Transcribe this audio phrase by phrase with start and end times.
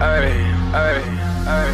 [0.00, 0.32] ay,
[0.74, 0.98] ay,
[1.46, 1.70] ay,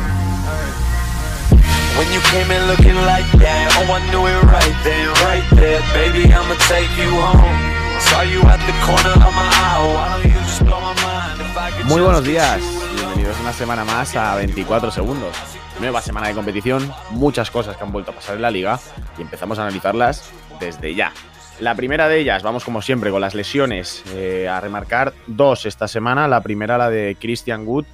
[1.97, 5.81] When you came in looking like that, oh I knew it right then, right there,
[5.95, 7.61] baby I'ma take you home.
[8.01, 11.41] Saw you at the corner of my eye, why don't you just blow my mind
[11.41, 12.61] if I could Muy buenos días,
[12.97, 15.37] bienvenidos una semana más a 24 segundos.
[15.81, 18.81] Nueva semana de competición, muchas cosas que han vuelto a pasar en la liga
[19.19, 21.13] y empezamos a analizarlas desde ya.
[21.61, 25.87] La primera de ellas, vamos como siempre con las lesiones, eh, a remarcar dos esta
[25.87, 26.27] semana.
[26.27, 27.85] La primera, la de Christian Wood,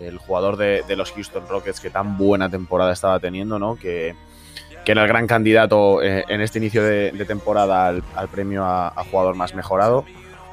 [0.00, 3.76] el jugador de, los Houston Rockets que tan buena temporada estaba teniendo, ¿no?
[3.76, 4.14] Que,
[4.86, 9.54] era el gran candidato eh, en este inicio de, temporada al, premio a, jugador más
[9.54, 10.06] mejorado.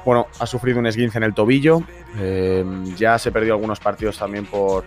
[0.04, 1.80] Bueno, ha sufrido un esguince en el tobillo.
[2.18, 2.62] eh,
[2.98, 4.84] ya se perdió algunos partidos también por,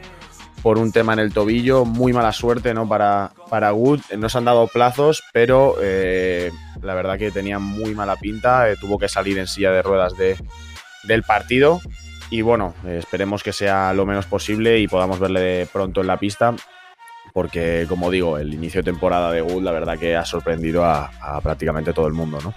[0.62, 1.84] por un tema en el tobillo.
[1.84, 2.88] Muy mala suerte ¿no?
[2.88, 4.02] para, para Wood.
[4.20, 6.52] No se han dado plazos, pero eh,
[6.84, 8.67] la verdad que tenía muy mala pinta.
[8.80, 10.38] tuvo que salir en silla de ruedas de,
[11.05, 11.81] del partido.
[12.32, 16.54] Y bueno, esperemos que sea lo menos posible y podamos verle pronto en la pista.
[17.34, 21.09] Porque, como digo, el inicio de temporada de Wood, la verdad que ha sorprendido a,
[21.42, 22.53] prácticamente todo el mundo, ¿no?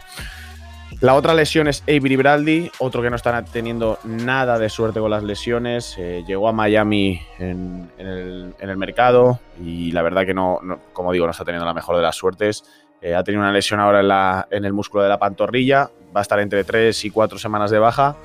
[1.00, 5.11] La otra lesión es Avery Bradley, otro que no está teniendo nada de suerte con
[5.11, 5.96] las lesiones.
[5.98, 11.24] eh, llegó a Miami en, el, mercado y la verdad que no, no- como digo,
[11.27, 12.64] no está teniendo la mejor de las suertes.
[13.00, 16.20] Eh, ha tenido una lesión ahora en, la- en el músculo de la pantorrilla, va
[16.20, 18.16] a estar entre 3 y 4 semanas de baja,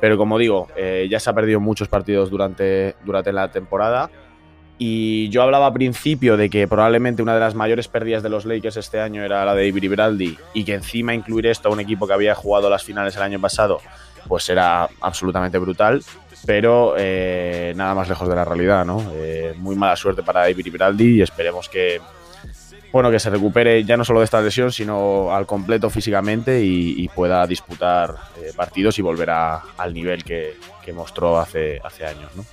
[0.00, 4.10] pero como digo, eh, ya se ha perdido muchos partidos durante, durante la temporada.
[4.78, 8.44] Y yo hablaba al principio de que probablemente una de las mayores pérdidas de los
[8.44, 11.80] Lakers este año era la de Avery Bradley y que encima incluir esto a un
[11.80, 13.80] equipo que había jugado las finales el año pasado,
[14.28, 16.02] pues era absolutamente brutal.
[16.44, 19.02] Pero eh, nada más lejos de la realidad, ¿no?
[19.14, 22.00] Eh, muy mala suerte para Avery Bradley y esperemos que,
[22.96, 27.06] bueno, que se recupere ya no solo de esta lesión, sino al completo físicamente y,
[27.14, 30.54] pueda disputar eh, partidos y volver al nivel que,
[30.94, 32.46] mostró hace, años, ¿no?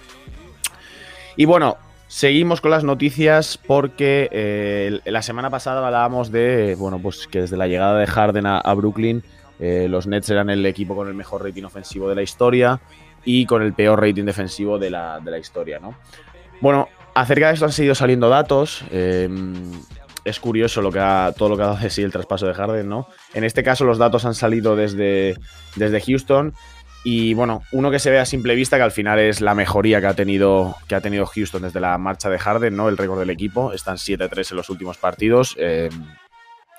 [1.38, 1.78] Y bueno,
[2.08, 7.56] seguimos con las noticias porque eh, la semana pasada hablábamos de, bueno, pues que desde
[7.56, 9.24] la llegada de Harden a, Brooklyn,
[9.62, 12.82] eh, los Nets eran el equipo con el mejor rating ofensivo de la historia
[13.24, 15.96] y con el peor rating defensivo de la, historia, ¿no?
[16.60, 18.84] Bueno, acerca de esto han seguido saliendo datos.
[20.26, 22.54] Es curioso lo que ha, todo lo que ha dado de sí el traspaso de
[22.54, 23.08] Harden, ¿no?
[23.34, 25.36] En este caso los datos han salido desde,
[25.76, 26.54] desde Houston
[27.04, 30.00] y bueno, uno que se ve a simple vista que al final es la mejoría
[30.00, 32.88] que ha tenido, que ha tenido Houston desde la marcha de Harden, ¿no?
[32.88, 33.74] El récord del equipo.
[33.74, 35.56] Están 7-3 en los últimos partidos.
[35.60, 35.90] eh,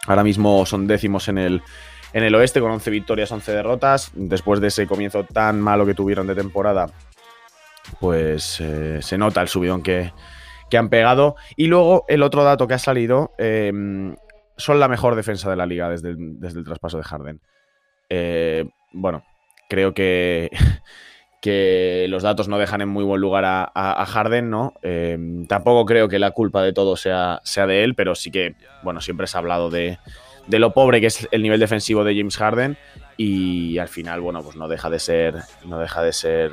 [0.06, 1.62] ahora mismo son décimos en el,
[2.15, 4.12] en el oeste con 11 victorias, 11 derrotas.
[4.15, 6.87] Después de ese comienzo tan malo que tuvieron de temporada,
[8.00, 10.11] pues eh, se nota el subidón que,
[10.70, 11.36] que han pegado.
[11.56, 13.72] Y luego el otro dato que ha salido, eh,
[14.56, 17.41] son la mejor defensa de la liga desde el, desde el traspaso de Harden.
[18.08, 19.25] Eh, bueno,
[19.69, 20.50] creo que,
[21.42, 24.75] que los datos no dejan en muy buen lugar a, Harden, ¿no?
[24.82, 28.54] Eh, tampoco creo que la culpa de todo sea, sea de él, pero sí que,
[28.82, 29.98] bueno, siempre se ha hablado de,
[30.46, 32.76] de lo pobre que es el nivel defensivo de James Harden
[33.16, 36.52] y al final, bueno, pues no deja de ser, no deja de ser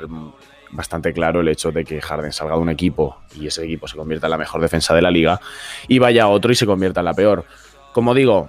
[0.72, 3.96] bastante claro el hecho de que Harden salga de un equipo y ese equipo se
[3.96, 5.40] convierta en la mejor defensa de la liga
[5.86, 7.44] y vaya a otro y se convierta en la peor.
[7.92, 8.48] Como digo,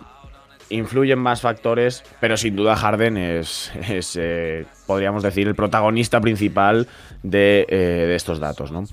[0.70, 3.72] influyen más factores, pero sin duda Harden es,
[4.16, 6.88] eh, podríamos decir, el protagonista principal
[7.22, 7.76] de, eh,
[8.08, 8.86] de estos datos, ¿no?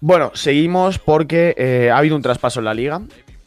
[0.00, 3.00] Bueno, seguimos porque eh, ha habido un traspaso en la liga.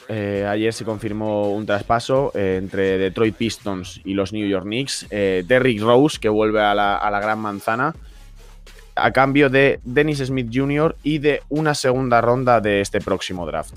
[0.09, 5.07] Ayer se confirmó un traspaso entre Detroit Pistons y los New York Knicks.
[5.09, 7.95] Derrick Rose, que vuelve a la gran manzana,
[8.95, 10.95] a cambio de Dennis Smith Jr.
[11.03, 13.75] y de una segunda ronda de este próximo draft.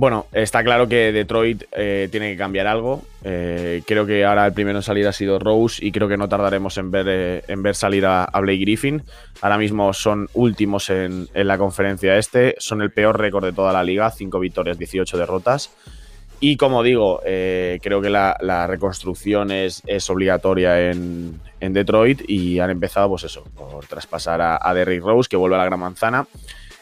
[0.00, 3.02] Bueno, está claro que Detroit eh, tiene que cambiar algo.
[3.22, 6.26] Eh, creo que ahora el primero en salir ha sido Rose y creo que no
[6.26, 9.02] tardaremos en ver, eh, en ver salir a, Blake Griffin.
[9.42, 12.54] Ahora mismo son últimos en, en la conferencia este.
[12.56, 14.10] Son el peor récord de toda la liga.
[14.10, 15.70] 5 victorias, 18 derrotas.
[16.40, 23.10] Y como digo, eh, creo que la, reconstrucción es, obligatoria en, Detroit y han empezado,
[23.10, 26.26] pues eso, por traspasar a, a Derrick Rose, que vuelve a la gran manzana,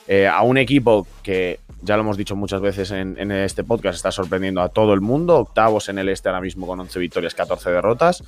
[0.07, 3.97] eh, a un equipo que, ya lo hemos dicho muchas veces en, en este podcast,
[3.97, 7.35] está sorprendiendo a todo el mundo, octavos en el este ahora mismo con 11 victorias,
[7.35, 8.23] 14 derrotas.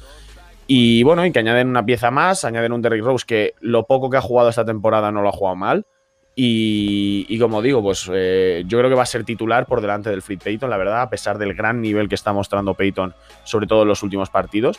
[0.67, 4.11] Y bueno, y que añaden una pieza más, añaden un Derrick Rose que lo poco
[4.11, 5.87] que ha jugado esta temporada no lo ha jugado mal.
[6.35, 10.23] Y, como digo, pues eh, yo creo que va a ser titular por delante del
[10.23, 13.83] Fleet Payton, la verdad, a pesar del gran nivel que está mostrando Payton, sobre todo
[13.83, 14.79] en los últimos partidos.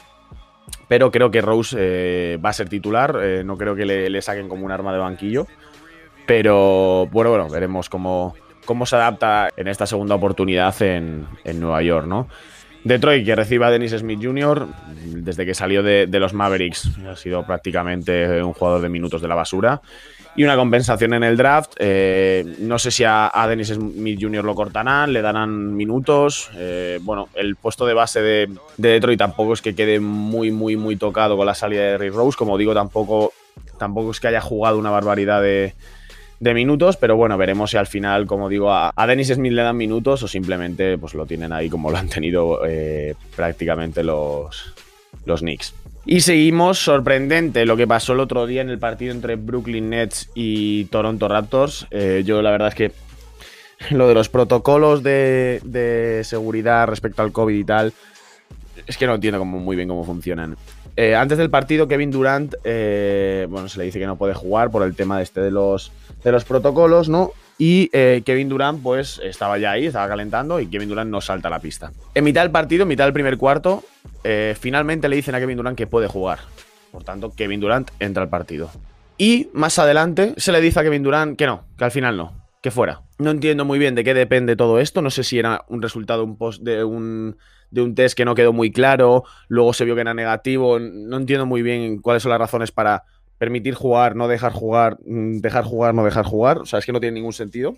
[0.88, 4.22] Pero creo que Rose eh, va a ser titular, eh, no creo que le, le
[4.22, 5.46] saquen como un arma de banquillo.
[6.26, 8.34] Pero bueno, bueno, veremos cómo,
[8.66, 12.28] cómo se adapta en esta segunda oportunidad en, en Nueva York, ¿no?
[12.84, 14.68] Detroit que reciba a Dennis Smith Jr.
[15.06, 19.36] desde que salió de, los Mavericks ha sido prácticamente un jugador de minutos de la
[19.36, 19.82] basura.
[20.36, 21.74] Y una compensación en el draft.
[21.78, 24.44] Eh, no sé si a, Dennis Smith Jr.
[24.46, 26.50] lo cortarán, le darán minutos.
[26.56, 30.96] Eh, bueno, el puesto de base de, Detroit tampoco es que quede muy, muy, muy
[30.96, 32.38] tocado con la salida de Rick Rose.
[32.38, 33.34] Como digo, tampoco,
[33.78, 35.74] tampoco es que haya jugado una barbaridad de,
[36.40, 40.24] minutos, pero bueno, veremos si al final, como digo, a, Dennis Smith le dan minutos
[40.24, 44.74] o simplemente pues lo tienen ahí como lo han tenido eh, prácticamente los,
[45.26, 45.76] los Knicks.
[46.06, 50.30] Y seguimos, sorprendente lo que pasó el otro día en el partido entre Brooklyn Nets
[50.34, 51.88] y Toronto Raptors.
[51.92, 52.92] Eh, yo la verdad es que
[53.92, 57.94] lo de los protocolos de, seguridad respecto al COVID y tal,
[58.88, 60.58] es que no entiendo como muy bien cómo funcionan.
[60.96, 64.84] Eh, antes del partido, Kevin Durant, bueno, se le dice que no puede jugar por
[64.84, 65.92] el tema este de los
[66.24, 67.32] de los protocolos, ¿no?
[67.58, 71.48] Y eh, Kevin Durant, pues estaba ya ahí, estaba calentando y Kevin Durant no salta
[71.48, 71.92] a la pista.
[72.16, 73.84] En mitad del partido, en mitad del primer cuarto,
[74.24, 76.40] eh, finalmente le dicen a Kevin Durant que puede jugar.
[76.92, 78.70] Por tanto, Kevin Durant entra al partido.
[79.18, 82.34] Y más adelante se le dice a Kevin Durant que no, que al final no,
[82.62, 83.02] que fuera.
[83.20, 85.02] No entiendo muy bien de qué depende todo esto.
[85.02, 87.38] No sé si era un resultado de un,
[87.70, 90.80] de un test que no quedó muy claro, luego se vio que era negativo.
[90.80, 93.04] No entiendo muy bien cuáles son las razones para
[93.42, 96.60] permitir jugar, no dejar jugar, mm, dejar jugar, no dejar jugar.
[96.60, 97.76] O sea, es que no tiene ningún sentido.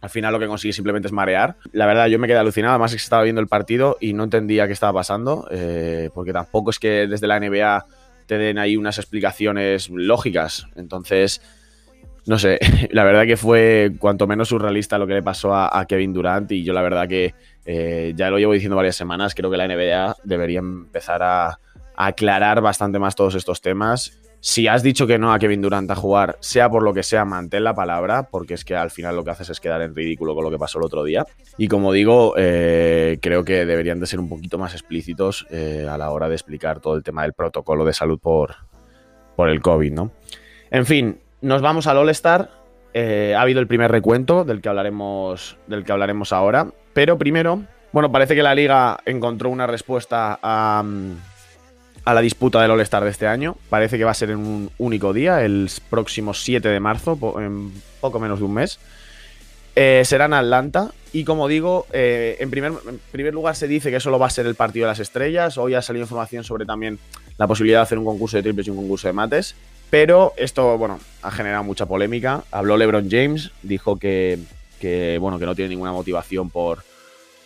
[0.00, 1.56] Al final lo que consigue simplemente es marear.
[1.72, 2.74] La verdad, yo me quedé alucinado.
[2.74, 5.48] Además, que estaba viendo el partido y no entendía qué estaba pasando.
[5.50, 7.84] Eh, porque tampoco es que desde la NBA
[8.26, 10.68] te den ahí unas explicaciones lógicas.
[10.76, 11.42] Entonces,
[12.24, 12.60] no sé.
[12.92, 16.52] La verdad que fue cuanto menos surrealista lo que le pasó a, Kevin Durant.
[16.52, 17.34] Y yo, la verdad que
[17.64, 19.34] eh, ya lo llevo diciendo varias semanas.
[19.34, 21.58] Creo que la NBA debería empezar a
[21.96, 25.96] aclarar bastante más todos estos temas si has dicho que no a Kevin Durant a
[25.96, 29.24] jugar, sea por lo que sea, mantén la palabra, porque es que al final lo
[29.24, 31.26] que haces es quedar en ridículo con lo que pasó el otro día.
[31.58, 35.98] Y como digo, eh, creo que deberían de ser un poquito más explícitos eh, a
[35.98, 38.54] la hora de explicar todo el tema del protocolo de salud por,
[39.34, 40.12] por el COVID, ¿no?
[40.70, 42.50] En fin, nos vamos al All-Star.
[42.94, 46.68] Eh, ha habido el primer recuento del que hablaremos, del que hablaremos ahora.
[46.92, 47.62] Pero primero,
[47.92, 50.82] bueno, parece que la liga encontró una respuesta a.
[50.84, 51.16] Mm,
[52.06, 53.56] a la disputa del All-Star de este año.
[53.68, 57.72] Parece que va a ser en un único día, el próximo 7 de marzo, en
[58.00, 58.78] poco menos de un mes.
[59.74, 60.92] Eh, será en Atlanta.
[61.12, 62.72] Y como digo, eh, en, primer,
[63.10, 65.58] primer, lugar se dice que solo va a ser el partido de las estrellas.
[65.58, 67.00] Hoy ha salido información sobre también
[67.38, 69.56] la posibilidad de hacer un concurso de triples y un concurso de mates.
[69.90, 72.44] Pero esto, bueno, ha generado mucha polémica.
[72.52, 74.38] Habló LeBron James, dijo que,
[75.20, 76.84] bueno, que no tiene ninguna motivación por,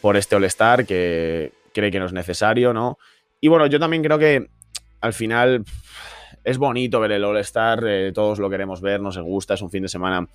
[0.03, 2.99] por este All-Star, que cree que no es necesario, ¿no?
[3.41, 4.49] Y bueno, yo también creo que
[5.01, 5.65] al final
[6.45, 9.83] es bonito ver el All-Star, eh, todos lo queremos ver, nos gusta, es un fin
[9.83, 10.29] de semana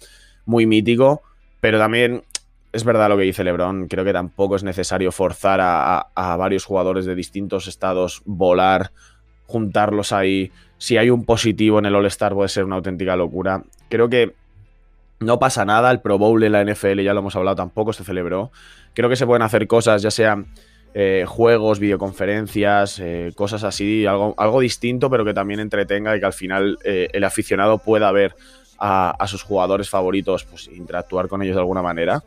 [0.45, 1.21] muy mítico,
[1.59, 2.23] pero también
[2.71, 7.05] es verdad lo que dice Lebron, creo que tampoco es necesario forzar a, varios jugadores
[7.05, 8.91] de distintos estados, volar,
[9.45, 10.51] juntarlos ahí.
[10.77, 13.63] Si hay un positivo en el All-Star puede ser una auténtica locura.
[13.89, 14.33] Creo que
[15.19, 18.03] no pasa nada, el Pro Bowl en la NFL, ya lo hemos hablado, tampoco se
[18.03, 18.51] celebró.
[18.93, 20.43] Creo que se pueden hacer cosas, ya sea
[20.97, 26.25] eh, juegos, videoconferencias, eh, cosas así, algo, algo distinto, pero que también entretenga y que
[26.25, 28.33] al final eh, el aficionado pueda ver
[28.79, 32.23] a, sus jugadores favoritos, pues interactuar con ellos de alguna manera.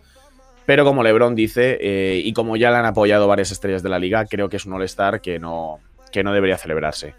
[0.66, 1.78] Pero como Lebron dice,
[2.22, 4.74] y como ya le han apoyado varias estrellas de la liga, creo que es un
[4.74, 5.78] All-Star que no,
[6.12, 7.14] que no debería celebrarse.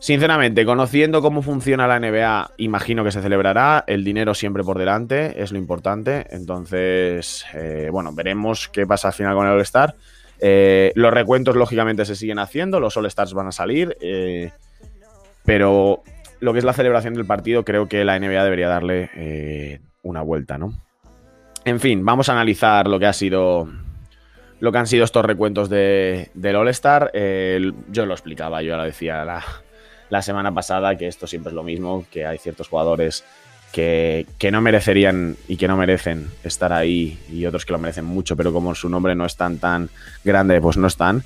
[0.00, 3.82] Sinceramente, conociendo cómo funciona la NBA, imagino que se celebrará.
[3.88, 6.24] El dinero siempre por delante, es lo importante.
[6.30, 9.96] Entonces, eh, bueno, veremos qué pasa al final con el All-Star.
[10.40, 13.96] Eh, los recuentos, lógicamente, se siguen haciendo, los All-Stars van a salir.
[14.00, 14.52] Eh,
[15.44, 16.04] pero
[16.38, 20.58] lo que es la celebración del partido, creo que la NBA debería darle una vuelta,
[20.58, 20.74] ¿no?
[21.64, 23.68] En fin, vamos a analizar lo que ha sido.
[24.60, 27.10] Lo que han sido estos recuentos de, del All-Star.
[27.12, 29.44] yo lo explicaba, yo ya lo decía la,
[30.10, 33.24] la semana pasada, que esto siempre es lo mismo, que hay ciertos jugadores
[33.72, 38.36] que, no merecerían y que no merecen estar ahí y otros que lo merecen mucho,
[38.36, 39.90] pero como su nombre no es tan tan
[40.24, 41.22] grande, pues no están.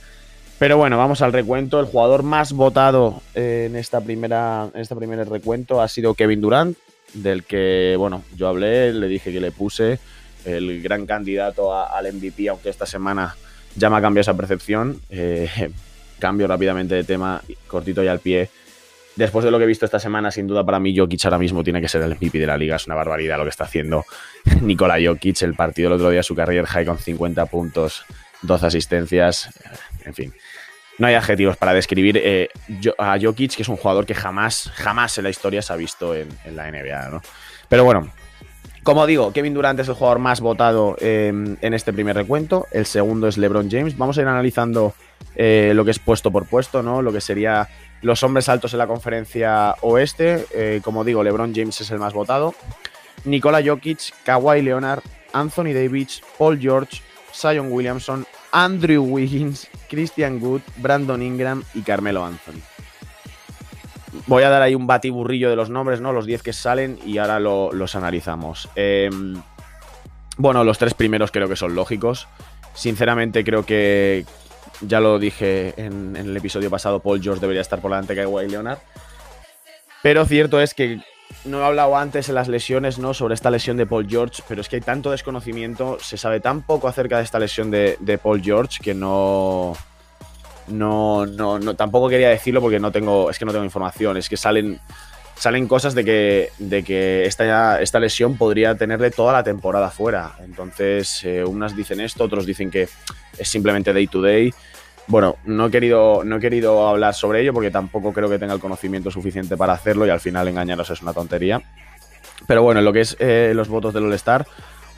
[0.58, 1.80] Pero bueno, vamos al recuento.
[1.80, 6.76] El jugador más votado en esta primera en este primer recuento ha sido Kevin Durant,
[7.14, 9.98] del que bueno, yo hablé, le dije que le puse
[10.44, 13.36] el gran candidato al MVP, aunque esta semana
[13.76, 15.00] ya me ha cambiado esa percepción.
[15.10, 15.48] Eh,
[16.18, 18.48] cambio rápidamente de tema, cortito y al pie
[19.16, 21.62] después de lo que he visto esta semana, sin duda para mí Jokic ahora mismo
[21.62, 22.76] tiene que ser el MVP de la liga.
[22.76, 24.04] Es una barbaridad lo que está haciendo
[24.60, 25.42] Nikola Jokic.
[25.42, 28.04] El partido el otro día, su carrera high con 50 puntos,
[28.42, 29.50] 12 asistencias.
[30.04, 30.32] En fin,
[30.98, 32.48] no hay adjetivos para describir eh,
[32.98, 36.14] a Jokic, que es un jugador que jamás, jamás en la historia se ha visto
[36.14, 37.08] en, la NBA.
[37.10, 37.22] ¿no?
[37.68, 38.10] Pero bueno,
[38.82, 42.66] Como digo, Kevin Durant es el jugador más votado em, en este primer recuento.
[42.72, 43.96] El segundo es LeBron James.
[43.96, 44.94] Vamos a ir analizando
[45.36, 47.00] eh, lo que es puesto por puesto, ¿no?
[47.00, 47.68] Lo que sería
[48.02, 50.46] los hombres altos en la conferencia oeste.
[50.52, 52.54] Eh, como digo, LeBron James es el más votado.
[53.24, 61.22] Nikola Jokic, Kawhi Leonard, Anthony Davis, Paul George, Zion Williamson, Andrew Wiggins, Christian Good, Brandon
[61.22, 62.60] Ingram y Carmelo Anthony.
[64.26, 66.12] Voy a dar ahí un batiburrillo de los nombres, ¿no?
[66.12, 68.68] Los 10 que salen y ahora los analizamos.
[68.74, 69.40] Em,
[70.36, 72.28] bueno, los tres primeros creo que son lógicos.
[72.74, 74.24] Sinceramente creo que,
[74.86, 78.48] ya lo dije en, el episodio pasado, Paul George debería estar por delante que Kawhi
[78.48, 78.78] Leonard.
[80.02, 81.00] Pero cierto es que
[81.44, 83.14] no he hablado antes en las lesiones, ¿no?
[83.14, 86.62] Sobre esta lesión de Paul George, pero es que hay tanto desconocimiento, se sabe tan
[86.62, 89.76] poco acerca de esta lesión de, Paul George que no,
[90.68, 94.36] no, no, tampoco quería decirlo porque no tengo, es que no tengo información, es que
[94.36, 94.80] salen,
[95.36, 100.32] salen cosas de que, de que esta, esta lesión podría tenerle toda la temporada fuera.
[100.44, 102.88] Entonces, eh, unas dicen esto, otros dicen que
[103.38, 104.52] es simplemente day to day.
[105.06, 108.54] Bueno, no he, querido, no he querido hablar sobre ello porque tampoco creo que tenga
[108.54, 111.60] el conocimiento suficiente para hacerlo y al final engañaros es una tontería.
[112.46, 114.46] Pero bueno, en lo que es eh, los votos del All-Star,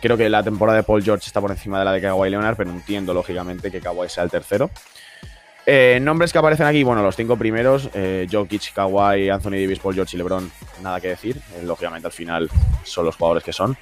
[0.01, 2.57] creo que la temporada de Paul George está por encima de la de Kawhi Leonard,
[2.57, 4.71] pero entiendo lógicamente que Kawhi sea el tercero.
[5.67, 9.95] Eh, nombres que aparecen aquí, bueno, los cinco primeros, eh, Jokic, Kawhi, Anthony Davis, Paul
[9.95, 10.51] George y LeBron,
[10.83, 11.41] nada que decir.
[11.63, 12.51] lógicamente al final
[12.85, 13.77] son los jugadores que son.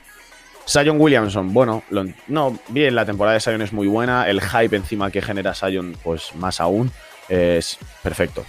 [0.64, 1.82] Sion Williamson, bueno,
[2.28, 5.96] no, bien, la temporada de Sion es muy buena, el hype encima que genera Sion,
[6.02, 6.90] pues más aún,
[7.28, 8.44] es perfecto.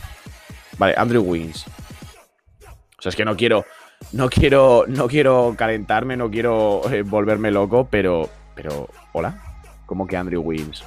[0.78, 1.66] Vale, Andrew Wiggins.
[2.98, 3.66] O sea, es que no quiero,
[4.12, 10.18] no quiero, no quiero calentarme, no quiero eh, volverme loco, pero, pero, hola, ¿cómo que
[10.18, 10.84] Andrew Wiggins?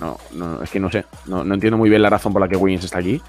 [0.00, 2.56] No, no, es que no sé, no, entiendo muy bien la razón por la que
[2.56, 3.22] Wiggins está aquí.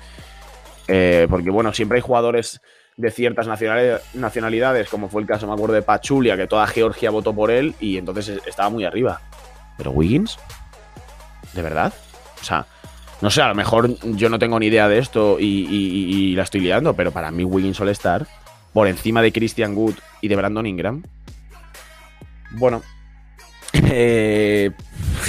[0.87, 2.61] Eh, porque bueno, siempre hay jugadores
[2.97, 7.33] de ciertas nacionalidades, como fue el caso, me acuerdo, de Pachulia, que toda Georgia votó
[7.33, 9.21] por él y entonces estaba muy arriba.
[9.77, 10.39] Pero Wiggins,
[11.53, 11.93] ¿de verdad?
[12.41, 12.65] O sea,
[13.21, 16.61] no sé, a lo mejor yo no tengo ni idea de esto y, la estoy
[16.61, 18.27] liando, pero para mí Wiggins suele estar
[18.71, 21.03] por encima de Christian Wood y de Brandon Ingram.
[22.51, 22.81] Bueno,
[23.73, 24.71] eh,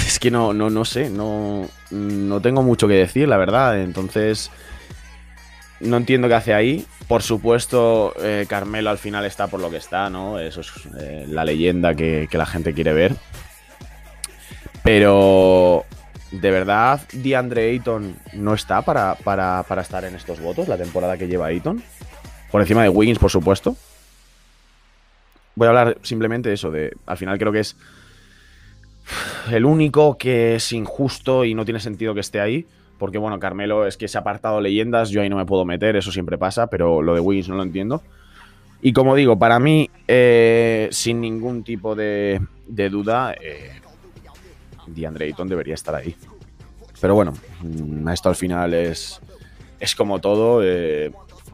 [0.05, 3.81] es que no, no, no sé, no, no tengo mucho que decir, la verdad.
[3.81, 4.51] Entonces,
[5.79, 6.85] no entiendo qué hace ahí.
[7.07, 10.39] Por supuesto, eh, Carmelo al final está por lo que está, ¿no?
[10.39, 13.15] Eso es eh, la leyenda que, la gente quiere ver.
[14.83, 15.85] Pero,
[16.31, 21.17] ¿de verdad DeAndre Ayton no está para, para, para estar en estos votos la temporada
[21.17, 21.81] que lleva Ayton?
[22.51, 23.75] Por encima de Wiggins, por supuesto.
[25.55, 27.75] Voy a hablar simplemente de eso, de al final creo que es
[29.51, 32.67] el único que es injusto y no tiene sentido que esté ahí
[32.97, 35.95] porque bueno, Carmelo es que se ha apartado leyendas, yo ahí no me puedo meter,
[35.95, 38.01] eso siempre pasa, pero lo de Wiggins no lo entiendo.
[38.81, 43.81] Y como digo, para mí, eh, sin ningún tipo de, duda, eh,
[44.87, 46.15] DeAndre Ayton debería estar ahí.
[47.01, 49.19] Pero bueno, mm, esto al final es,
[49.79, 50.61] es como todo.
[50.63, 51.11] Eh,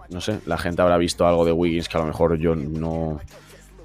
[0.10, 3.20] no sé, la gente habrá visto algo de Wiggins que a lo mejor yo no,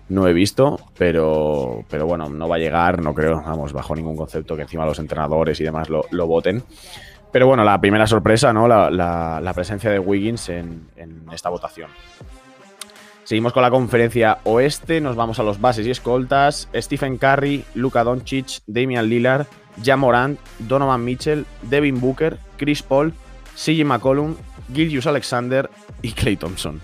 [0.08, 4.16] no he visto, pero, pero bueno, no va a llegar, no creo, vamos, bajo ningún
[4.16, 6.62] concepto que encima los entrenadores y demás lo, lo voten.
[7.32, 8.68] Pero bueno, la primera sorpresa, ¿no?
[8.68, 10.88] La, presencia de Wiggins en,
[11.32, 11.90] esta votación.
[13.24, 16.68] Seguimos con la conferencia oeste, nos vamos a los bases y escoltas.
[16.74, 19.46] Stephen Curry, Luka Doncic, Damian Lillard,
[19.84, 23.12] Jan Morant, Donovan Mitchell, Devin Booker, Chris Paul,
[23.54, 24.36] CJ McCollum,
[24.72, 25.68] Gillius Alexander
[26.00, 26.80] y Clay Thompson.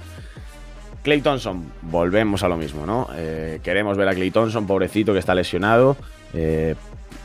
[1.03, 3.09] Clay Thompson, volvemos a lo mismo, ¿no?
[3.15, 5.97] Eh, queremos ver a Clay Thompson, pobrecito que está lesionado.
[6.35, 6.75] Eh,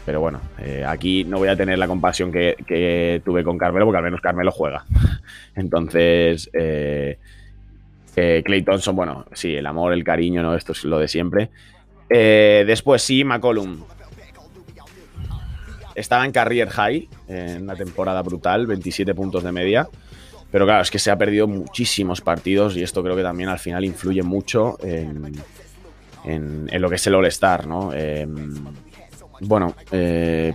[0.05, 3.97] pero bueno, eh, aquí no voy a tener la compasión que, tuve con Carmelo, porque
[3.97, 4.85] al menos Carmelo juega.
[5.55, 7.19] Entonces, eh,
[8.15, 10.55] eh, Clay Thompson, bueno, sí, el amor, el cariño, ¿no?
[10.55, 11.49] Esto es lo de siempre.
[12.09, 13.83] después, sí, McCollum.
[15.95, 19.87] Estaba en Career High, en una temporada brutal, 27 puntos de media.
[20.49, 23.59] Pero claro, es que se ha perdido muchísimos partidos y esto creo que también al
[23.59, 25.35] final influye mucho en,
[26.23, 27.91] en lo que es el All-Star, ¿no?
[29.41, 30.53] Bueno, eh,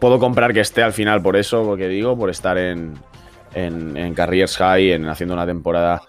[0.00, 2.94] puedo comprar que esté al final por eso, porque digo, por estar en,
[3.54, 6.02] en, Carriers High, en haciendo una temporada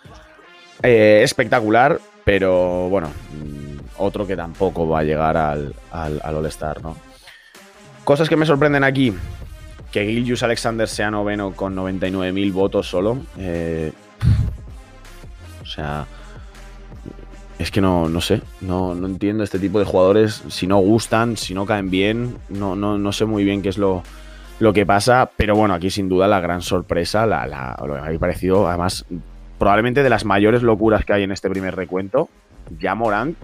[0.83, 6.97] eh, espectacular, pero bueno, mm, otro que tampoco va a llegar al, al, All-Star, ¿no?
[8.03, 9.13] Cosas que me sorprenden aquí.
[9.91, 13.17] Que Gillius Alexander sea noveno con 99.000 votos solo.
[13.37, 13.91] Eh,
[15.61, 16.05] o sea,
[17.59, 21.37] es que no, no sé, no, no, entiendo este tipo de jugadores, si no gustan,
[21.37, 24.03] si no caen bien, no, no, no sé muy bien qué es lo,
[24.59, 28.15] lo, que pasa, pero bueno, aquí sin duda la gran sorpresa, la, lo que me
[28.15, 29.05] ha parecido, además,
[29.57, 32.29] probablemente de las mayores locuras que hay en este primer recuento,
[32.79, 33.37] ya Morant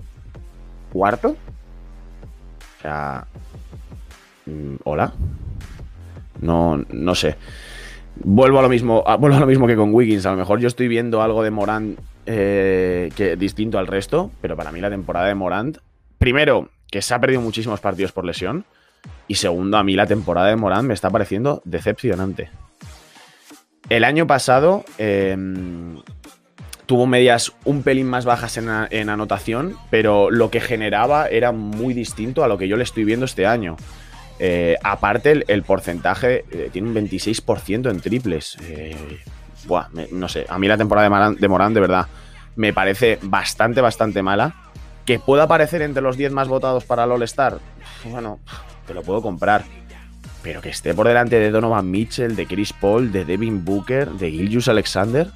[0.93, 1.29] cuarto.
[1.29, 3.25] O sea.
[4.46, 5.12] Mm, Hola.
[6.39, 7.36] No, no sé.
[8.24, 9.03] Vuelvo a lo mismo.
[9.20, 10.25] Vuelvo a lo mismo que con Wiggins.
[10.25, 14.32] A lo mejor yo estoy viendo algo de Morant eh, que, distinto al resto.
[14.42, 15.77] Pero para mí la temporada de Morant.
[16.18, 18.65] Primero, que se ha perdido muchísimos partidos por lesión.
[19.27, 22.50] Y segundo, a mí la temporada de Morant me está pareciendo decepcionante.
[23.89, 25.98] El año pasado em,
[26.86, 32.44] tuvo medias un pelín más bajas en, anotación, pero lo que generaba era muy distinto
[32.44, 33.75] a lo que yo le estoy viendo este año.
[34.39, 38.58] Eh, aparte, el, porcentaje eh, tiene un 26% en triples.
[38.63, 38.96] Eh,
[39.65, 42.08] buah, no sé, a mí la temporada de Morán, de verdad,
[42.55, 44.55] me parece bastante, bastante mala.
[45.05, 47.60] Que pueda aparecer entre los 10 más votados para el All-Star,
[48.05, 48.39] bueno,
[48.88, 49.65] te lo puedo comprar.
[50.41, 54.32] Pero que esté por delante de Donovan Mitchell, de Chris Paul, de Devin Booker, de
[54.32, 55.29] Gilgius Alexander,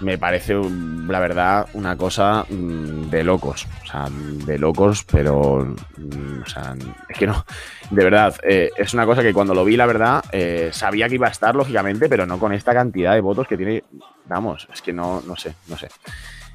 [0.00, 3.66] me parece, la verdad, una cosa mm, de locos.
[3.82, 5.74] O sea, de locos, pero.
[5.96, 6.74] Mm, o sea,
[7.08, 7.44] es que no.
[7.90, 11.16] De verdad, eh, es una cosa que cuando lo vi, la verdad, eh, sabía que
[11.16, 13.84] iba a estar, lógicamente, pero no con esta cantidad de votos que tiene.
[14.26, 15.88] Vamos, es que no, no sé, no sé.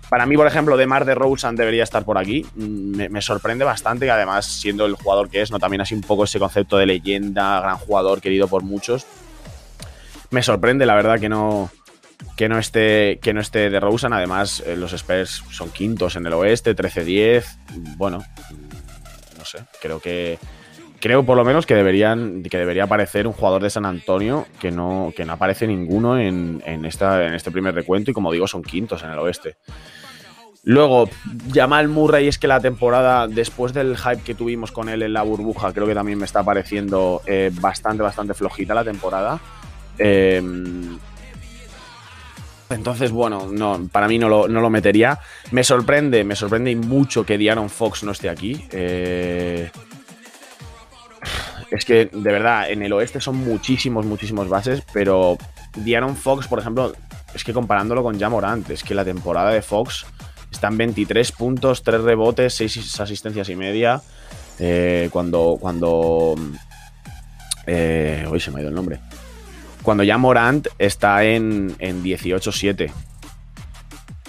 [0.10, 2.46] Para mí, por ejemplo, de Mar de Rosen debería estar por aquí.
[2.56, 5.60] Mm, me, sorprende bastante que además, siendo el jugador que es, ¿no?
[5.60, 9.06] También así un poco ese concepto de leyenda, gran jugador, querido por muchos.
[10.30, 11.70] Me sorprende, la verdad, que no,
[12.44, 14.12] que no esté, que no esté de Rosen.
[14.12, 17.46] Además, eh, los Spurs son quintos en el oeste, 13-10.
[17.96, 18.22] Bueno,
[19.38, 20.38] no sé, creo que.
[21.00, 22.44] Creo por lo menos que deberían.
[22.44, 26.62] que debería aparecer un jugador de San Antonio que no, que no aparece ninguno en,
[26.84, 28.12] esta, en este primer recuento.
[28.12, 29.56] Y como digo, son quintos en el oeste.
[30.66, 31.08] Luego,
[31.54, 35.22] Jamal Murray es que la temporada, después del hype que tuvimos con él en la
[35.22, 39.40] burbuja, creo que también me está pareciendo eh, bastante, bastante flojita la temporada.
[39.98, 40.42] Eh,
[42.74, 45.20] entonces, bueno, no, para mí no lo, metería.
[45.52, 48.66] Me sorprende, me sorprende mucho que Diaron Fox no esté aquí.
[48.72, 49.70] Eh,
[51.72, 55.38] es que, de verdad, en el oeste son muchísimos, muchísimos bases, pero
[55.76, 56.94] Diaron Fox, por ejemplo,
[57.34, 60.06] es que comparándolo con Jamorant, es que la temporada de Fox
[60.52, 64.02] está en 23 puntos, 3 rebotes, 6 asistencias y media.
[64.60, 65.58] Eh, cuando.
[65.60, 66.36] cuando
[67.66, 69.00] eh, hoy se me ha ido el nombre.
[69.84, 72.92] Cuando ya Morant está en, en 18-7.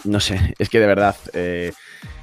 [0.05, 1.17] No sé, es que de verdad.
[1.33, 1.73] Eh,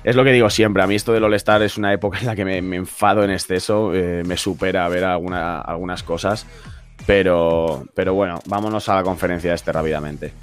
[0.04, 0.84] es lo que digo siempre.
[0.84, 3.94] A mí esto del All-Star es una época en la que me, enfado en exceso.
[3.94, 6.46] Eh, me supera ver algunas cosas.
[7.08, 10.34] Pero, pero bueno, vámonos a la conferencia este rápidamente.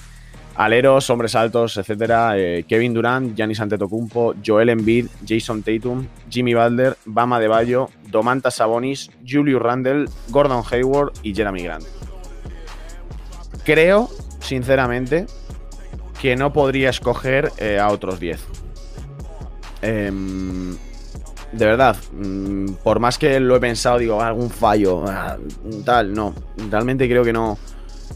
[0.56, 2.36] Aleros, hombres altos, etcétera.
[2.36, 8.56] Eh, Kevin Durant, Giannis Antetokounmpo, Joel Embiid, Jason Tatum, Jimmy Butler, Bama de Bayo, Domantas
[8.56, 11.86] Sabonis, Julius Randle, Gordon Hayward y Jeremy Grant
[13.68, 14.08] creo,
[14.40, 15.26] sinceramente,
[16.22, 18.40] que no podría escoger eh, a otros 10.
[19.82, 20.74] Em,
[21.52, 25.36] de verdad, mm, por más que lo he pensado, digo, algún fallo, ah,
[25.84, 26.34] tal, no.
[26.70, 27.58] Realmente creo que no,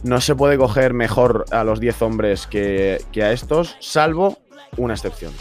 [0.02, 4.38] no se puede coger mejor a los 10 hombres que, que, a estos, salvo
[4.78, 5.34] una excepción.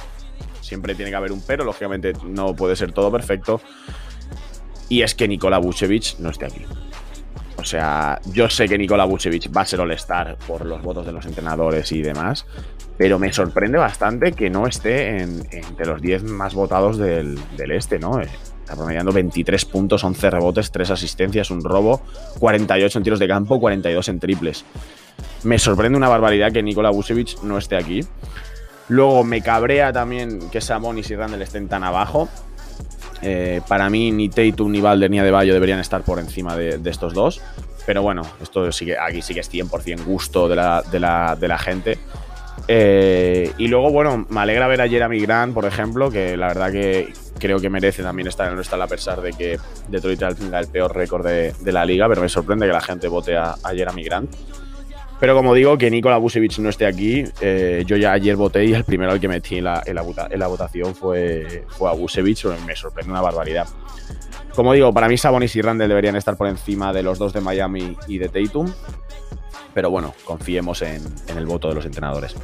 [0.59, 3.61] Siempre tiene que haber un pero, lógicamente no puede ser todo perfecto.
[4.89, 6.65] Y es que Nikola Vucevic no esté aquí.
[7.61, 11.11] O sea, yo sé que Nikola Vucevic va a ser All-Star por los votos de
[11.11, 12.47] los entrenadores y demás,
[12.97, 18.19] pero me sorprende bastante que no esté entre los 10 más votados del, este, ¿no?
[18.19, 18.27] Eh,
[18.61, 22.01] está promediando 23 puntos, 11 rebotes, 3 asistencias, un robo,
[22.39, 24.65] 48 en tiros de campo, 42 en triples.
[25.43, 28.01] Me sorprende una barbaridad que Nikola Vucevic no esté aquí.
[28.87, 32.27] Luego me cabrea también que Samonis y Randall estén tan abajo.
[33.21, 37.13] Eh, para mí ni Tatum, ni Valder, ni Adebayo deberían estar por encima de, estos
[37.13, 37.41] dos.
[37.85, 41.97] Pero bueno, esto aquí sí que es 100% gusto de la, gente.
[42.67, 46.71] Eh, y luego, bueno, me alegra ver a Jeremy Grant, por ejemplo, que la verdad
[46.71, 49.57] que creo que merece también estar en nuestra a pesar de que
[49.87, 53.35] Detroit tenga el peor récord de, la liga, pero me sorprende que la gente vote
[53.35, 54.35] a, a Jeremy Grant.
[55.21, 58.73] Pero como digo, que Nikola Vucevic no esté aquí, eh, yo ya ayer voté y
[58.73, 62.75] el primero al que metí en la, en la, votación fue, fue a Vucevic, me
[62.75, 63.67] sorprende una barbaridad.
[64.55, 67.39] Como digo, para mí Sabonis y Randall deberían estar por encima de los dos de
[67.39, 68.73] Miami y de Tatum.
[69.75, 72.35] Pero bueno, confiemos en, el voto de los entrenadores.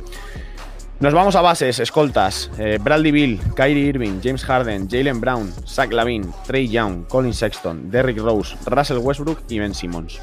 [1.00, 2.52] Nos vamos a bases, escoltas.
[2.60, 7.90] Eh, Bradley Bill, Kyrie Irving, James Harden, Jalen Brown, Zach Lavin, Trey Young, Colin Sexton,
[7.90, 10.22] Derrick Rose, Russell Westbrook y Ben Simmons.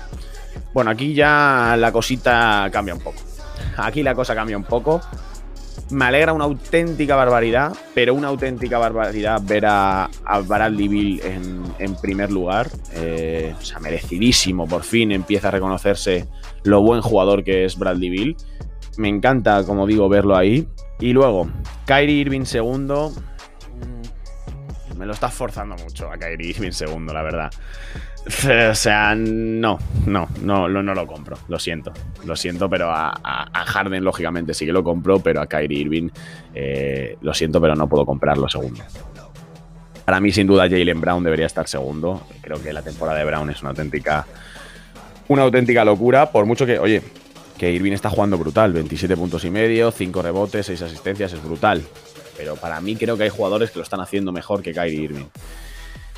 [0.72, 3.18] Bueno, aquí ya la cosita cambia un poco.
[3.76, 5.00] Aquí la cosa cambia un poco.
[5.90, 10.08] Me alegra una auténtica barbaridad, pero una auténtica barbaridad ver a,
[10.46, 11.20] Bradley Bill
[11.78, 12.68] en, primer lugar.
[12.94, 16.26] Eh, o sea, merecidísimo, por fin empieza a reconocerse
[16.62, 18.36] lo buen jugador que es Bradley Bill.
[18.96, 20.66] Me encanta, como digo, verlo ahí.
[21.00, 21.48] Y luego,
[21.86, 23.12] Kyrie Irving segundo.
[24.96, 27.50] Me lo estás forzando mucho a Kyrie Irving segundo, la verdad.
[28.70, 31.36] O sea, no, no, no, no, no lo compro.
[31.48, 31.92] Lo siento,
[32.24, 36.08] lo siento, pero a, Harden, lógicamente, sí que lo compro, pero a Kyrie Irving,
[36.54, 38.82] eh, lo siento, pero no puedo comprarlo segundo.
[40.04, 42.26] Para mí, sin duda, Jalen Brown debería estar segundo.
[42.42, 44.26] Creo que la temporada de Brown es una auténtica,
[45.28, 46.30] una auténtica locura.
[46.30, 47.02] Por mucho que, oye,
[47.56, 48.72] que Irving está jugando brutal.
[48.72, 51.82] 27 puntos y medio, 5 rebotes, 6 asistencias, es brutal.
[52.36, 55.26] Pero para mí creo que hay jugadores que lo están haciendo mejor que Kyrie Irving.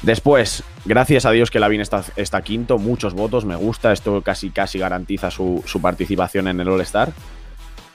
[0.03, 4.79] Después, gracias a Dios que Lavin está, quinto, muchos votos, me gusta, esto casi casi
[4.79, 7.13] garantiza su, participación en el All-Star.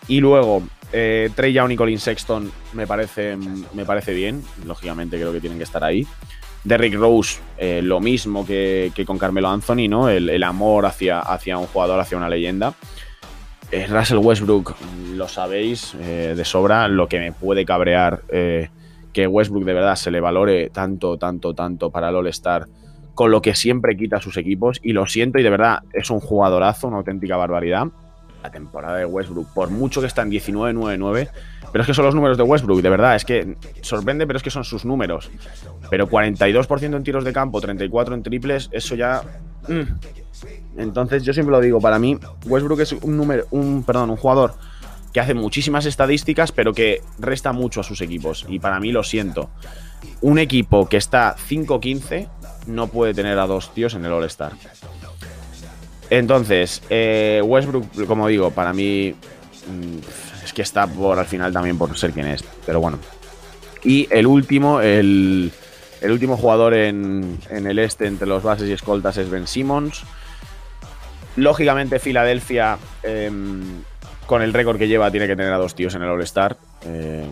[0.07, 5.31] Y luego, eh, Trey Young y Colin Sexton me parece, me parece bien, lógicamente creo
[5.31, 6.07] que tienen que estar ahí.
[6.63, 10.09] Derrick Rose, eh, lo mismo que, con Carmelo Anthony, ¿no?
[10.09, 12.73] El, amor hacia, hacia, un jugador, hacia una leyenda.
[13.71, 14.75] Eh, Russell Westbrook,
[15.15, 18.21] lo sabéis de sobra, lo que me puede cabrear
[19.13, 22.67] que Westbrook de verdad se le valore tanto, tanto, tanto para el All-Star
[23.13, 24.79] con lo que siempre quita a sus equipos.
[24.81, 27.87] Y lo siento, y de verdad es un jugadorazo, una auténtica barbaridad.
[28.43, 31.29] La temporada de Westbrook, por mucho que está en 19-9-9,
[31.71, 34.43] pero es que son los números de Westbrook, de verdad, es que sorprende, pero es
[34.43, 35.29] que son sus números.
[35.89, 39.21] Pero 42% en tiros de campo, 34% en triples, eso ya.
[39.67, 40.79] Mm.
[40.79, 44.55] Entonces, yo siempre lo digo, para mí, Westbrook es un número, un, perdón, un jugador
[45.13, 48.45] que hace muchísimas estadísticas, pero que resta mucho a sus equipos.
[48.47, 49.49] Y para mí lo siento.
[50.21, 52.27] Un equipo que está 5-15
[52.67, 54.53] no puede tener a dos tíos en el All-Star.
[56.11, 61.77] Entonces, eh, Westbrook, como digo, para mí mm, es que está por al final también
[61.77, 62.43] por ser quien es.
[62.65, 62.99] Pero bueno.
[63.81, 65.53] Y el último, el,
[66.03, 70.03] último jugador en, el este entre los bases y escoltas es Ben Simmons.
[71.37, 73.81] Lógicamente, Filadelfia em,
[74.25, 76.57] con el récord que lleva, tiene que tener a dos tíos en el All-Star.
[76.83, 77.25] Eh,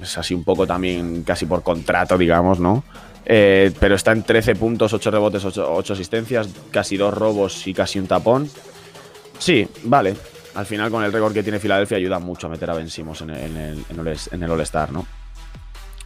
[0.00, 2.82] es así un poco también, casi por contrato, digamos, ¿no?
[3.26, 7.98] Eh, pero está en 13 puntos, 8 rebotes, 8, asistencias, casi dos robos y casi
[7.98, 8.48] un tapón.
[9.38, 10.14] Sí, vale.
[10.54, 13.22] Al final, con el récord que tiene Filadelfia, ayuda mucho a meter a Ben Simmons
[13.22, 15.06] en el, All-Star, ¿no?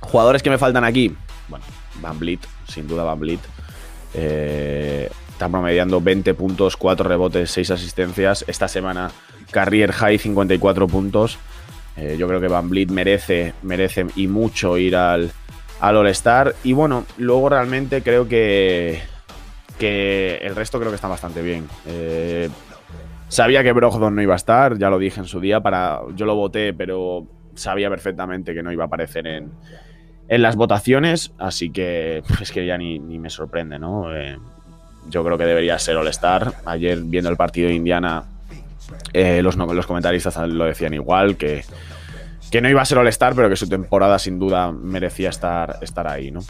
[0.00, 1.14] Jugadores que me faltan aquí.
[1.48, 1.64] Bueno,
[2.00, 3.40] Van Blit, sin duda Van Blit.
[4.14, 8.44] Eh, está promediando 20 puntos, 4 rebotes, 6 asistencias.
[8.48, 9.10] Esta semana
[9.50, 11.38] Carrier High 54 puntos.
[11.96, 15.32] Eh, yo creo que Van Vliet merece, merece y mucho ir al,
[15.80, 16.54] al All-Star.
[16.64, 19.00] Y bueno, luego realmente creo que,
[19.78, 21.68] que el resto creo que está bastante bien.
[21.86, 22.48] Eh,
[23.28, 25.60] sabía que Brogdon no iba a estar, ya lo dije en su día.
[25.60, 29.50] Para, yo lo voté, pero sabía perfectamente que no iba a aparecer en,
[30.28, 31.32] en las votaciones.
[31.38, 34.14] Así que es que ya ni, me sorprende, ¿no?
[34.14, 34.38] Eh,
[35.08, 36.52] yo creo que debería ser All-Star.
[36.64, 38.24] Ayer viendo el partido de Indiana
[39.12, 41.64] eh, los, los comentaristas lo decían igual, que,
[42.50, 46.06] que no iba a ser All-Star, pero que su temporada sin duda merecía estar, estar
[46.06, 46.40] ahí, ¿no?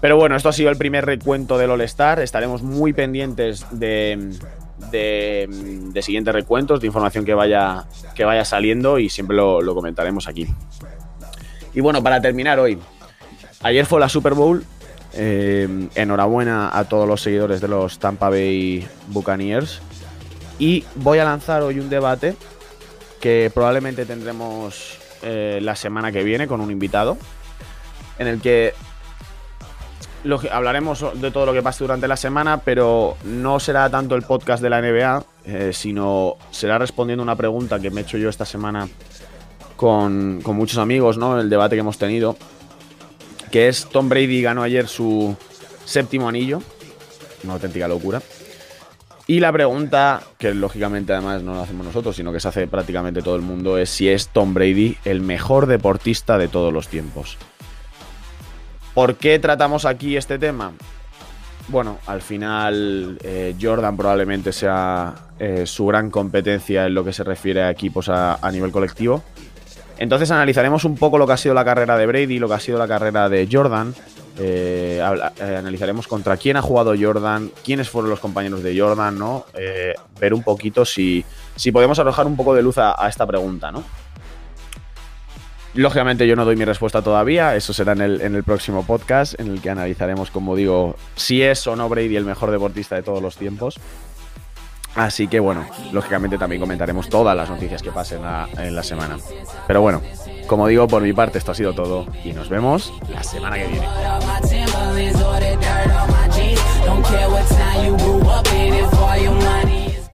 [0.00, 2.20] Pero bueno, esto ha sido el primer recuento del All-Star.
[2.20, 4.32] Estaremos muy pendientes de,
[4.90, 10.46] de, siguientes recuentos, de información que vaya, que vaya saliendo y siempre lo, comentaremos aquí.
[11.74, 12.78] Y bueno, para terminar hoy,
[13.62, 14.64] ayer fue la Super Bowl.
[15.12, 19.82] Eh, enhorabuena a todos los seguidores de los Tampa Bay Buccaneers.
[20.58, 22.36] Y voy a lanzar hoy un debate
[23.20, 27.16] que probablemente tendremos eh, la semana que viene con un invitado,
[28.18, 28.74] en el que
[30.50, 34.62] hablaremos de todo lo que pase durante la semana, pero no será tanto el podcast
[34.62, 38.44] de la NBA, eh, sino será respondiendo una pregunta que me he hecho yo esta
[38.44, 38.88] semana
[39.76, 41.40] con, con muchos amigos, ¿no?
[41.40, 42.36] El debate que hemos tenido,
[43.50, 45.34] que es Tom Brady ganó ayer su
[45.84, 46.62] séptimo anillo,
[47.44, 48.20] una auténtica locura.
[49.30, 53.22] Y la pregunta, que lógicamente además no la hacemos nosotros, sino que se hace prácticamente
[53.22, 57.38] todo el mundo, es si es Tom Brady el mejor deportista de todos los tiempos.
[58.92, 60.72] ¿Por qué tratamos aquí este tema?
[61.68, 67.22] Bueno, al final eh, Jordan probablemente sea eh, su gran competencia en lo que se
[67.22, 69.22] refiere a equipos a, a nivel colectivo.
[69.98, 72.58] Entonces analizaremos un poco lo que ha sido la carrera de Brady, lo que ha
[72.58, 73.94] sido la carrera de Jordan,
[74.42, 75.02] eh,
[75.36, 79.44] eh, analizaremos contra quién ha jugado Jordan, quiénes fueron los compañeros de Jordan, ¿no?
[79.52, 81.22] Eh, ver un poquito si,
[81.56, 83.84] si podemos arrojar un poco de luz a, esta pregunta, ¿no?
[85.74, 89.38] Lógicamente yo no doy mi respuesta todavía, eso será en el, en el, próximo podcast,
[89.38, 93.02] en el que analizaremos, como digo, si es o no Brady el mejor deportista de
[93.02, 93.78] todos los tiempos.
[94.94, 98.22] Así que bueno, lógicamente también comentaremos todas las noticias que pasen
[98.58, 99.18] en la semana.
[99.66, 100.02] Pero bueno,
[100.50, 103.68] como digo, por mi parte esto ha sido todo y nos vemos la semana que
[103.68, 103.86] viene.